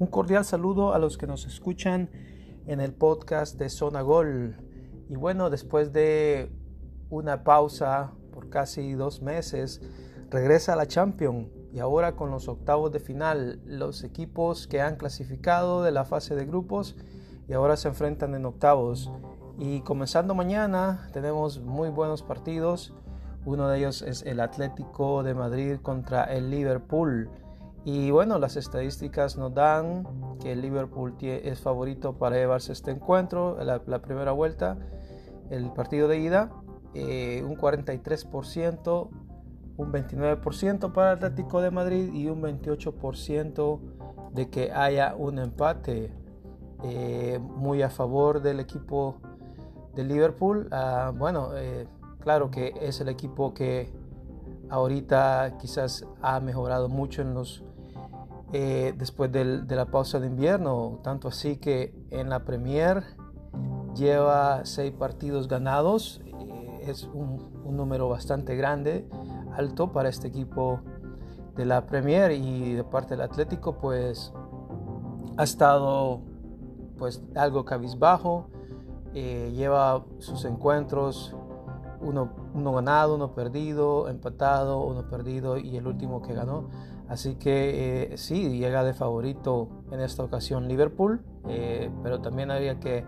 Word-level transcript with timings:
Un 0.00 0.06
cordial 0.06 0.46
saludo 0.46 0.94
a 0.94 0.98
los 0.98 1.18
que 1.18 1.26
nos 1.26 1.44
escuchan 1.44 2.08
en 2.66 2.80
el 2.80 2.94
podcast 2.94 3.58
de 3.58 3.68
Zona 3.68 4.00
Gol. 4.00 4.56
Y 5.10 5.16
bueno, 5.16 5.50
después 5.50 5.92
de 5.92 6.50
una 7.10 7.44
pausa 7.44 8.12
por 8.32 8.48
casi 8.48 8.94
dos 8.94 9.20
meses, 9.20 9.82
regresa 10.30 10.74
la 10.74 10.86
Champions 10.86 11.48
y 11.70 11.80
ahora 11.80 12.16
con 12.16 12.30
los 12.30 12.48
octavos 12.48 12.90
de 12.92 12.98
final, 12.98 13.60
los 13.66 14.02
equipos 14.02 14.66
que 14.66 14.80
han 14.80 14.96
clasificado 14.96 15.82
de 15.82 15.92
la 15.92 16.06
fase 16.06 16.34
de 16.34 16.46
grupos 16.46 16.96
y 17.46 17.52
ahora 17.52 17.76
se 17.76 17.88
enfrentan 17.88 18.34
en 18.34 18.46
octavos. 18.46 19.12
Y 19.58 19.82
comenzando 19.82 20.34
mañana 20.34 21.10
tenemos 21.12 21.60
muy 21.60 21.90
buenos 21.90 22.22
partidos. 22.22 22.94
Uno 23.44 23.68
de 23.68 23.76
ellos 23.76 24.00
es 24.00 24.22
el 24.22 24.40
Atlético 24.40 25.22
de 25.22 25.34
Madrid 25.34 25.76
contra 25.82 26.24
el 26.24 26.48
Liverpool. 26.48 27.28
Y 27.84 28.10
bueno, 28.10 28.38
las 28.38 28.56
estadísticas 28.56 29.38
nos 29.38 29.54
dan 29.54 30.04
que 30.40 30.52
el 30.52 30.60
Liverpool 30.60 31.16
es 31.20 31.60
favorito 31.60 32.18
para 32.18 32.36
llevarse 32.36 32.72
este 32.72 32.90
encuentro, 32.90 33.56
la, 33.64 34.02
primera 34.02 34.32
vuelta, 34.32 34.76
el 35.48 35.72
partido 35.72 36.06
de 36.06 36.18
ida, 36.18 36.50
eh, 36.94 37.42
un 37.46 37.56
43%, 37.56 39.08
un 39.78 39.92
29% 39.92 40.92
para 40.92 41.12
el 41.12 41.16
Atlético 41.18 41.62
de 41.62 41.70
Madrid 41.70 42.12
y 42.12 42.28
un 42.28 42.42
28% 42.42 43.80
de 44.34 44.50
que 44.50 44.72
haya 44.72 45.14
un 45.16 45.38
empate 45.38 46.12
eh, 46.82 47.38
muy 47.40 47.82
a 47.82 47.88
favor 47.88 48.42
del 48.42 48.60
equipo 48.60 49.16
de 49.94 50.04
Liverpool. 50.04 50.68
Ah, 50.70 51.12
bueno, 51.16 51.50
eh, 51.56 51.88
claro 52.20 52.50
que 52.50 52.74
es 52.80 53.00
el 53.00 53.08
equipo 53.08 53.54
que 53.54 53.90
ahorita 54.68 55.56
quizás 55.58 56.06
ha 56.22 56.40
mejorado 56.40 56.88
mucho 56.88 57.22
en 57.22 57.34
los 57.34 57.64
eh, 58.52 58.94
después 58.96 59.30
de 59.30 59.76
la 59.76 59.86
pausa 59.86 60.18
de 60.18 60.26
invierno, 60.26 60.98
tanto 61.04 61.28
así 61.28 61.56
que 61.56 61.94
en 62.10 62.28
la 62.28 62.44
Premier 62.44 63.04
lleva 63.94 64.64
seis 64.64 64.92
partidos 64.92 65.46
ganados, 65.46 66.20
eh, 66.24 66.80
es 66.88 67.04
un, 67.04 67.48
número 67.70 68.08
bastante 68.08 68.56
grande, 68.56 69.08
alto 69.56 69.92
para 69.92 70.08
este 70.08 70.26
equipo 70.26 70.80
de 71.54 71.64
la 71.64 71.86
Premier. 71.86 72.32
Y 72.32 72.72
de 72.72 72.82
parte 72.82 73.10
del 73.10 73.20
Atlético 73.20 73.76
pues 73.76 74.32
ha 75.36 75.44
estado 75.44 76.20
pues 76.98 77.22
algo 77.36 77.64
cabizbajo, 77.64 78.48
eh, 79.14 79.52
lleva 79.54 80.04
sus 80.18 80.44
encuentros 80.44 81.36
uno, 82.00 82.30
uno 82.54 82.72
ganado, 82.72 83.14
uno 83.14 83.34
perdido, 83.34 84.08
empatado, 84.08 84.82
uno 84.82 85.08
perdido 85.08 85.56
y 85.56 85.76
el 85.76 85.86
último 85.86 86.22
que 86.22 86.34
ganó 86.34 86.68
Así 87.10 87.34
que 87.34 88.12
eh, 88.12 88.18
sí, 88.18 88.56
llega 88.56 88.84
de 88.84 88.94
favorito 88.94 89.68
en 89.90 89.98
esta 89.98 90.22
ocasión 90.22 90.68
Liverpool, 90.68 91.20
eh, 91.48 91.90
pero 92.04 92.20
también 92.20 92.52
había 92.52 92.78
que 92.78 93.04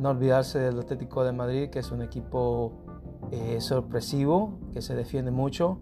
no 0.00 0.10
olvidarse 0.10 0.58
del 0.58 0.80
Atlético 0.80 1.22
de 1.22 1.30
Madrid, 1.30 1.70
que 1.70 1.78
es 1.78 1.92
un 1.92 2.02
equipo 2.02 2.72
eh, 3.30 3.60
sorpresivo, 3.60 4.58
que 4.72 4.82
se 4.82 4.96
defiende 4.96 5.30
mucho. 5.30 5.78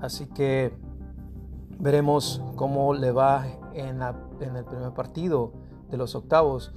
Así 0.00 0.24
que 0.28 0.72
veremos 1.78 2.40
cómo 2.56 2.94
le 2.94 3.12
va 3.12 3.44
en, 3.74 4.00
en 4.40 4.56
el 4.56 4.64
primer 4.64 4.94
partido 4.94 5.52
de 5.90 5.98
los 5.98 6.14
octavos. 6.14 6.72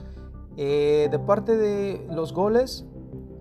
de 0.57 1.21
parte 1.25 1.55
de 1.55 2.05
los 2.11 2.33
goles, 2.33 2.85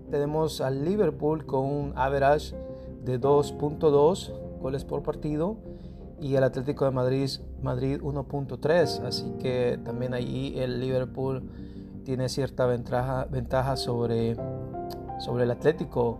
tenemos 0.09 0.61
al 0.61 0.85
Liverpool 0.85 1.45
con 1.45 1.65
un 1.65 1.93
average 1.97 2.55
de 3.03 3.19
2.2 3.19 4.61
goles 4.61 4.85
por 4.85 5.03
partido 5.03 5.57
y 6.19 6.35
el 6.35 6.43
Atlético 6.43 6.85
de 6.85 6.91
Madrid, 6.91 7.29
Madrid 7.61 7.99
1.3, 8.01 9.05
así 9.05 9.33
que 9.39 9.79
también 9.83 10.13
ahí 10.13 10.53
el 10.57 10.79
Liverpool 10.79 11.49
tiene 12.03 12.29
cierta 12.29 12.65
ventaja, 12.65 13.25
ventaja 13.29 13.75
sobre, 13.75 14.35
sobre 15.19 15.43
el 15.43 15.51
Atlético 15.51 16.19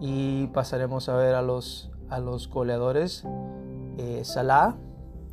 y 0.00 0.48
pasaremos 0.48 1.08
a 1.08 1.16
ver 1.16 1.34
a 1.34 1.42
los, 1.42 1.90
a 2.08 2.20
los 2.20 2.48
goleadores. 2.48 3.24
Eh, 3.98 4.22
Salah 4.24 4.76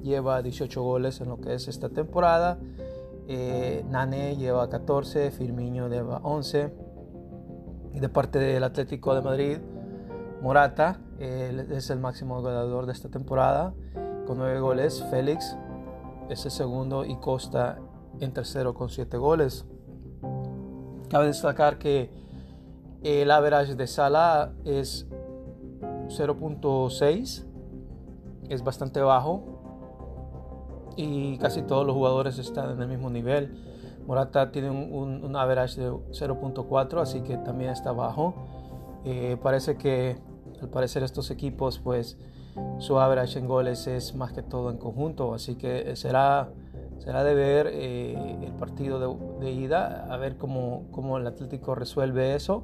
lleva 0.02 0.42
18 0.42 0.82
goles 0.82 1.22
en 1.22 1.30
lo 1.30 1.40
que 1.40 1.54
es 1.54 1.68
esta 1.68 1.90
temporada. 1.90 2.58
Eh, 3.28 3.84
Nane 3.90 4.38
lleva 4.38 4.70
14, 4.70 5.32
Firmino 5.32 5.88
lleva 5.88 6.20
11. 6.24 6.74
Y 7.94 8.00
de 8.00 8.10
parte 8.10 8.40
del 8.40 8.64
Atlético 8.64 9.14
de 9.16 9.22
Madrid, 9.22 9.58
Morata 10.42 11.00
es 11.20 11.90
el 11.90 12.00
máximo 12.00 12.42
goleador 12.42 12.86
de 12.86 12.94
esta 12.94 13.10
temporada 13.10 13.74
con 14.26 14.38
9 14.38 14.60
goles. 14.60 15.04
Félix 15.10 15.58
es 16.30 16.46
el 16.46 16.52
segundo 16.52 17.04
y 17.04 17.18
Costa 17.18 17.80
en 18.20 18.32
tercero 18.32 18.74
con 18.74 18.90
7 18.90 19.18
goles. 19.18 19.66
Cabe 21.10 21.28
destacar 21.28 21.78
que 21.78 22.10
el 23.04 23.32
average 23.32 23.76
de 23.76 23.88
Sala 23.88 24.54
es 24.64 25.08
0.6, 26.08 27.46
es 28.50 28.64
bastante 28.64 29.02
bajo 29.02 29.44
y 30.96 31.38
casi 31.38 31.64
todos 31.64 31.86
los 31.86 31.96
jugadores 31.96 32.38
están 32.38 32.72
en 32.72 32.82
el 32.82 32.88
mismo 32.88 33.10
nivel. 33.10 33.66
Morata 34.06 34.52
tiene 34.52 34.70
un, 34.70 35.24
un, 35.24 35.36
average 35.36 35.80
de 35.82 35.92
0.4, 35.92 37.02
así 37.02 37.22
que 37.22 37.38
también 37.38 37.72
está 37.72 37.92
bajo. 37.92 38.34
Eh, 39.06 39.38
parece 39.42 39.78
que 39.78 40.18
al 40.62 40.70
parecer 40.70 41.04
estos 41.04 41.32
equipos 41.32 41.80
pues 41.80 42.18
su 42.80 43.00
average 43.00 43.40
en 43.40 43.48
goles 43.48 43.88
es 43.88 44.16
más 44.16 44.32
que 44.32 44.42
todo 44.42 44.70
en 44.72 44.78
conjunto, 44.78 45.34
así 45.34 45.56
que 45.56 45.96
será, 45.96 46.52
será 46.98 47.24
de 47.24 47.34
ver 47.34 47.68
eh, 47.72 48.38
el 48.42 48.54
partido 48.54 49.18
de, 49.40 49.52
ida, 49.52 50.08
a 50.10 50.18
ver 50.18 50.38
cómo, 50.38 50.88
cómo, 50.92 51.18
el 51.18 51.28
Atlético 51.28 51.76
resuelve 51.76 52.36
eso. 52.36 52.64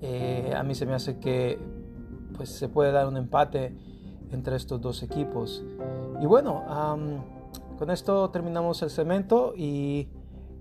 Eh, 0.00 0.52
a 0.56 0.62
mí 0.62 0.74
se 0.74 0.86
me 0.86 0.94
hace 0.94 1.18
que 1.18 1.58
pues, 2.36 2.50
se 2.50 2.68
puede 2.68 2.92
dar 2.92 3.06
un 3.06 3.16
empate 3.16 3.76
entre 4.30 4.56
estos 4.56 4.80
dos 4.80 5.02
equipos. 5.02 5.64
Y 6.20 6.26
bueno, 6.26 6.64
con 7.78 7.90
esto 7.90 8.30
terminamos 8.30 8.82
el 8.82 8.90
cemento 8.90 9.54
y 9.56 10.08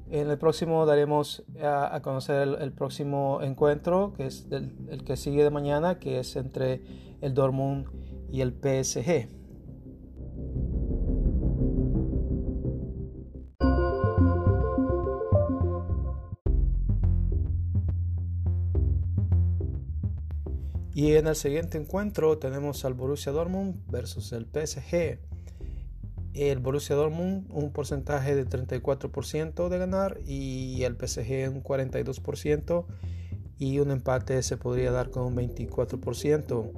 en 0.10 0.30
el 0.30 0.38
próximo 0.38 0.86
daremos 0.86 1.44
a, 1.62 2.00
conocer 2.02 2.48
el, 2.60 2.72
próximo 2.72 3.40
encuentro, 3.42 4.14
que 4.16 4.28
es 4.28 4.48
el, 4.52 5.04
que 5.04 5.18
sigue 5.18 5.44
de 5.44 5.50
mañana, 5.50 6.00
que 6.00 6.20
es 6.20 6.36
entre 6.36 6.82
el 7.22 7.34
Dortmund 7.34 7.88
y 8.32 8.42
el 8.42 8.52
PSG. 8.52 9.28
Y 20.94 21.14
en 21.14 21.28
el 21.28 21.36
siguiente 21.36 21.78
encuentro 21.78 22.40
tenemos 22.40 22.84
al 22.84 22.96
Borussia 22.96 23.32
Dortmund 23.32 23.84
versus 23.92 24.32
el 24.32 24.46
PSG 24.46 25.27
el 26.38 26.60
Borussia 26.60 26.96
Dortmund 26.96 27.48
un 27.52 27.72
porcentaje 27.72 28.36
de 28.36 28.46
34% 28.46 29.70
de 29.70 29.78
ganar 29.78 30.20
y 30.26 30.84
el 30.84 30.96
PSG 30.96 31.50
un 31.50 31.64
42% 31.64 32.86
y 33.60 33.80
un 33.80 33.92
empate 33.92 34.42
se 34.44 34.58
podría 34.58 34.92
dar 34.92 35.10
con 35.10 35.24
un 35.24 35.36
24%. 35.36 36.72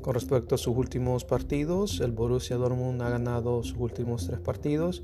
Con 0.00 0.14
respecto 0.14 0.54
a 0.54 0.58
sus 0.58 0.76
últimos 0.76 1.24
partidos, 1.24 2.00
el 2.00 2.12
Borussia 2.12 2.56
Dortmund 2.56 3.02
ha 3.02 3.10
ganado 3.10 3.62
sus 3.62 3.76
últimos 3.78 4.26
tres 4.26 4.40
partidos 4.40 5.02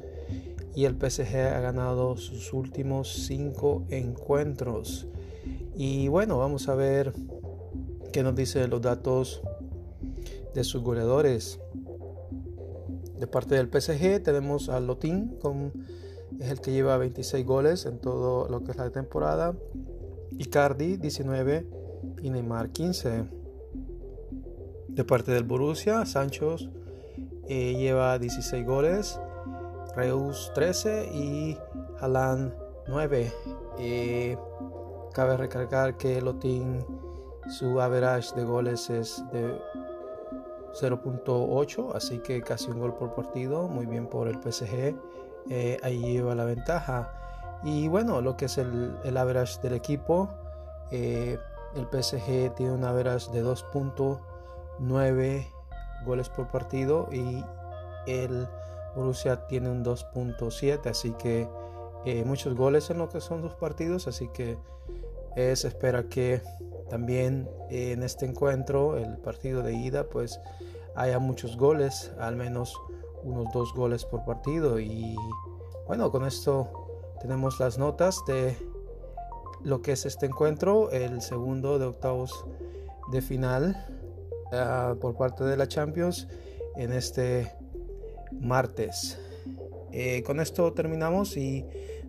y 0.75 0.85
el 0.85 0.95
PSG 0.95 1.37
ha 1.37 1.61
ganado 1.61 2.17
sus 2.17 2.53
últimos 2.53 3.27
cinco 3.27 3.85
encuentros. 3.91 5.07
Y 5.77 6.09
bueno, 6.09 6.39
vamos 6.39 6.69
a 6.69 6.75
ver 6.75 7.13
qué 8.13 8.23
nos 8.23 8.35
dicen 8.35 8.71
los 8.71 8.81
datos 8.81 9.43
de 10.55 10.65
sus 10.65 10.83
goleadores. 10.83 11.61
De 13.19 13.27
parte 13.27 13.55
del 13.55 13.69
PSG 13.69 14.23
tenemos 14.23 14.69
a 14.69 14.81
Lotín, 14.81 15.37
con, 15.41 15.73
es 16.41 16.51
el 16.51 16.61
que 16.61 16.73
lleva 16.73 16.97
26 16.97 17.47
goles 17.47 17.87
en 17.87 17.99
todo 17.99 18.49
lo 18.49 18.65
que 18.65 18.73
es 18.73 18.77
la 18.77 18.91
temporada. 18.91 19.55
Icardi 20.33 20.97
19 20.97 21.67
y 22.23 22.31
Neymar 22.31 22.71
15. 22.71 23.25
De 24.89 25.05
parte 25.05 25.33
del 25.33 25.45
Borussia, 25.45 26.05
Sancho 26.07 26.57
eh, 27.49 27.75
lleva 27.77 28.19
16 28.19 28.67
goles, 28.67 29.21
Reus 29.97 30.51
13 30.55 31.11
y 31.13 31.59
Haaland 32.01 32.53
9. 32.89 33.33
Eh, 33.79 34.37
cabe 35.13 35.37
recalcar 35.37 35.97
que 35.97 36.21
Lotín 36.21 36.85
su 37.49 37.81
average 37.81 38.35
de 38.35 38.45
goles 38.45 38.89
es 38.91 39.23
de 39.33 39.61
0.8, 40.75 41.95
así 41.95 42.19
que 42.19 42.43
casi 42.43 42.71
un 42.71 42.81
gol 42.81 42.95
por 42.95 43.15
partido, 43.15 43.69
muy 43.69 43.87
bien 43.87 44.07
por 44.07 44.29
el 44.29 44.37
PSG, 44.43 44.95
eh, 45.51 45.79
ahí 45.83 46.01
lleva 46.01 46.35
la 46.35 46.45
ventaja. 46.45 47.13
Y 47.63 47.89
bueno, 47.89 48.21
lo 48.21 48.37
que 48.37 48.45
es 48.47 48.59
el, 48.59 48.97
el 49.05 49.17
average 49.17 49.61
del 49.63 49.75
equipo, 49.75 50.29
eh, 50.91 51.39
el 51.75 51.87
PSG 51.87 52.55
tiene 52.55 52.73
un 52.73 52.85
average 52.85 53.31
de 53.33 53.45
2.9 53.45 55.47
goles 56.05 56.29
por 56.29 56.49
partido 56.49 57.09
y 57.11 57.45
el 58.07 58.47
Borussia 58.95 59.47
tiene 59.47 59.71
un 59.71 59.85
2.7, 59.85 60.89
así 60.89 61.13
que 61.13 61.49
eh, 62.05 62.25
muchos 62.25 62.55
goles 62.55 62.91
en 62.91 62.99
lo 62.99 63.09
que 63.09 63.21
son 63.21 63.43
los 63.43 63.55
partidos, 63.55 64.07
así 64.07 64.29
que 64.29 64.57
se 65.35 65.69
espera 65.69 66.05
que 66.05 66.43
también 66.89 67.49
en 67.71 68.03
este 68.03 68.27
encuentro, 68.27 68.97
el 68.99 69.17
partido 69.19 69.63
de 69.63 69.75
ida, 69.75 70.05
pues 70.05 70.41
haya 70.95 71.19
muchos 71.19 71.57
goles, 71.57 72.13
al 72.19 72.37
menos 72.37 72.81
unos 73.23 73.53
dos 73.53 73.75
goles 73.75 74.05
por 74.05 74.25
partido. 74.25 74.79
Y 74.79 75.17
bueno, 75.87 76.11
con 76.11 76.25
esto 76.25 76.69
tenemos 77.21 77.59
las 77.59 77.79
notas 77.79 78.23
de 78.27 78.57
lo 79.63 79.83
que 79.83 79.93
es 79.93 80.07
este 80.07 80.27
encuentro, 80.27 80.91
el 80.91 81.21
segundo 81.23 81.79
de 81.79 81.87
octavos 81.87 82.45
de 83.11 83.23
final 83.23 83.87
ah, 84.53 84.95
por 85.01 85.17
parte 85.17 85.45
de 85.45 85.57
la 85.57 85.67
Champions 85.67 86.29
en 86.77 86.93
este 86.93 87.51
martes. 88.33 89.19
Eh, 89.91 90.23
con 90.23 90.41
esto 90.41 90.73
terminamos 90.73 91.37
y 91.37 91.65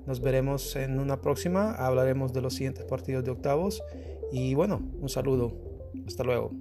nos 0.05 0.21
veremos 0.21 0.75
en 0.75 0.99
una 0.99 1.21
próxima. 1.21 1.73
Hablaremos 1.73 2.33
de 2.33 2.41
los 2.41 2.53
siguientes 2.53 2.85
partidos 2.85 3.23
de 3.23 3.31
octavos. 3.31 3.83
Y 4.31 4.53
bueno, 4.53 4.81
un 5.01 5.09
saludo. 5.09 5.53
Hasta 6.07 6.23
luego. 6.23 6.51